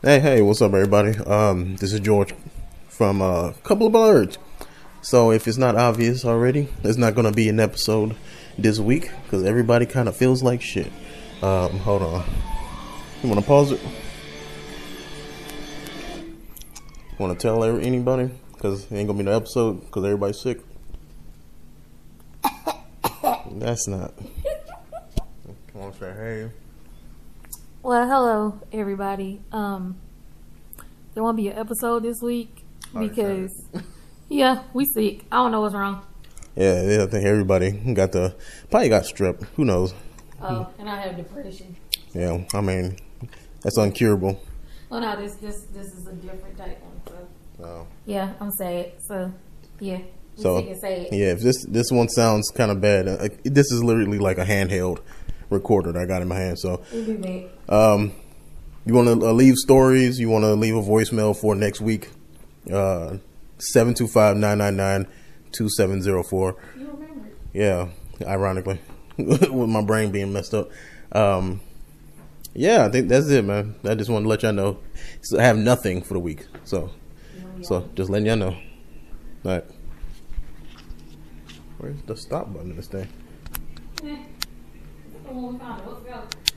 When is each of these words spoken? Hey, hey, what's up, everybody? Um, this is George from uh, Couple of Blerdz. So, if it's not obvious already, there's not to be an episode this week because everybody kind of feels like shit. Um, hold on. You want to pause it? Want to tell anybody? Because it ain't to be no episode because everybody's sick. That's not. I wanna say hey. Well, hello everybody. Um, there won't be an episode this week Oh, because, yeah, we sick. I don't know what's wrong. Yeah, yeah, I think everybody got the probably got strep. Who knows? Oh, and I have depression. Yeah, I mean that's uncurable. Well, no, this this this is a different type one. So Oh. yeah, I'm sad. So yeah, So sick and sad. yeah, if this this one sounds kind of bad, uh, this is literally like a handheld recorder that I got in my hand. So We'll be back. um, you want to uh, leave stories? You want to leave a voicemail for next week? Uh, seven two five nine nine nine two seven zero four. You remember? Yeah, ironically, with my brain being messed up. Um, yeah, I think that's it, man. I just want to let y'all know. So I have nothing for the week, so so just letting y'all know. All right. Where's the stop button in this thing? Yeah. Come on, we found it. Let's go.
Hey, 0.00 0.20
hey, 0.20 0.42
what's 0.42 0.62
up, 0.62 0.74
everybody? 0.74 1.18
Um, 1.18 1.74
this 1.74 1.92
is 1.92 1.98
George 1.98 2.32
from 2.88 3.20
uh, 3.20 3.50
Couple 3.64 3.88
of 3.88 3.92
Blerdz. 3.92 4.38
So, 5.02 5.32
if 5.32 5.48
it's 5.48 5.58
not 5.58 5.74
obvious 5.74 6.24
already, 6.24 6.68
there's 6.82 6.96
not 6.96 7.16
to 7.24 7.32
be 7.32 7.48
an 7.48 7.58
episode 7.58 8.14
this 8.56 8.78
week 8.78 9.10
because 9.24 9.42
everybody 9.42 9.86
kind 9.86 10.08
of 10.08 10.14
feels 10.14 10.40
like 10.40 10.62
shit. 10.62 10.86
Um, 11.42 11.80
hold 11.80 12.02
on. 12.02 12.24
You 13.24 13.28
want 13.28 13.40
to 13.40 13.46
pause 13.46 13.72
it? 13.72 13.80
Want 17.18 17.36
to 17.36 17.42
tell 17.42 17.64
anybody? 17.64 18.30
Because 18.52 18.84
it 18.84 18.94
ain't 18.94 19.08
to 19.18 19.24
be 19.24 19.28
no 19.28 19.36
episode 19.36 19.80
because 19.80 20.04
everybody's 20.04 20.38
sick. 20.38 20.60
That's 23.50 23.88
not. 23.88 24.14
I 25.74 25.76
wanna 25.76 25.92
say 25.94 26.12
hey. 26.12 26.50
Well, 27.82 28.06
hello 28.08 28.60
everybody. 28.72 29.40
Um, 29.52 29.96
there 31.14 31.22
won't 31.22 31.36
be 31.36 31.48
an 31.48 31.58
episode 31.58 32.02
this 32.02 32.20
week 32.20 32.64
Oh, 32.94 33.00
because, 33.06 33.52
yeah, 34.28 34.62
we 34.72 34.84
sick. 34.86 35.24
I 35.30 35.36
don't 35.36 35.52
know 35.52 35.60
what's 35.60 35.74
wrong. 35.74 36.02
Yeah, 36.56 36.82
yeah, 36.82 37.02
I 37.04 37.06
think 37.06 37.24
everybody 37.24 37.70
got 37.94 38.12
the 38.12 38.34
probably 38.70 38.88
got 38.88 39.04
strep. 39.04 39.44
Who 39.56 39.64
knows? 39.64 39.94
Oh, 40.42 40.68
and 40.78 40.88
I 40.88 40.96
have 41.02 41.16
depression. 41.16 41.76
Yeah, 42.14 42.44
I 42.52 42.60
mean 42.60 42.96
that's 43.62 43.78
uncurable. 43.78 44.38
Well, 44.90 45.00
no, 45.00 45.16
this 45.20 45.34
this 45.36 45.62
this 45.72 45.86
is 45.86 46.06
a 46.06 46.12
different 46.14 46.56
type 46.58 46.80
one. 46.82 47.00
So 47.06 47.64
Oh. 47.64 47.86
yeah, 48.06 48.32
I'm 48.40 48.50
sad. 48.52 48.92
So 49.06 49.32
yeah, 49.80 49.98
So 50.36 50.60
sick 50.60 50.70
and 50.70 50.80
sad. 50.80 51.08
yeah, 51.12 51.32
if 51.32 51.40
this 51.40 51.64
this 51.66 51.90
one 51.90 52.08
sounds 52.08 52.50
kind 52.50 52.70
of 52.70 52.80
bad, 52.80 53.06
uh, 53.08 53.28
this 53.44 53.70
is 53.70 53.82
literally 53.84 54.18
like 54.18 54.38
a 54.38 54.44
handheld 54.44 55.00
recorder 55.50 55.92
that 55.92 56.00
I 56.02 56.06
got 56.06 56.22
in 56.22 56.28
my 56.28 56.36
hand. 56.36 56.58
So 56.58 56.82
We'll 56.92 57.04
be 57.04 57.14
back. 57.14 57.50
um, 57.68 58.12
you 58.86 58.94
want 58.94 59.08
to 59.20 59.26
uh, 59.26 59.32
leave 59.32 59.56
stories? 59.56 60.18
You 60.18 60.28
want 60.30 60.44
to 60.44 60.54
leave 60.54 60.74
a 60.74 60.82
voicemail 60.82 61.36
for 61.36 61.54
next 61.54 61.80
week? 61.80 62.10
Uh, 62.72 63.18
seven 63.58 63.94
two 63.94 64.06
five 64.06 64.36
nine 64.36 64.58
nine 64.58 64.76
nine 64.76 65.06
two 65.52 65.68
seven 65.70 66.02
zero 66.02 66.22
four. 66.22 66.56
You 66.76 66.86
remember? 66.90 67.28
Yeah, 67.52 67.88
ironically, 68.26 68.80
with 69.18 69.50
my 69.50 69.82
brain 69.82 70.10
being 70.10 70.32
messed 70.32 70.54
up. 70.54 70.70
Um, 71.12 71.60
yeah, 72.54 72.84
I 72.84 72.88
think 72.90 73.08
that's 73.08 73.28
it, 73.28 73.44
man. 73.44 73.74
I 73.84 73.94
just 73.94 74.10
want 74.10 74.24
to 74.24 74.28
let 74.28 74.42
y'all 74.42 74.52
know. 74.52 74.78
So 75.22 75.38
I 75.38 75.42
have 75.42 75.56
nothing 75.56 76.02
for 76.02 76.14
the 76.14 76.20
week, 76.20 76.46
so 76.64 76.90
so 77.62 77.88
just 77.94 78.10
letting 78.10 78.26
y'all 78.26 78.36
know. 78.36 78.56
All 79.44 79.52
right. 79.52 79.64
Where's 81.78 82.00
the 82.02 82.16
stop 82.16 82.52
button 82.52 82.70
in 82.70 82.76
this 82.76 82.88
thing? 82.88 83.08
Yeah. 84.02 84.18
Come 85.28 85.44
on, 85.44 85.52
we 85.52 85.58
found 85.58 85.82
it. 85.82 85.86
Let's 85.86 86.32
go. 86.40 86.47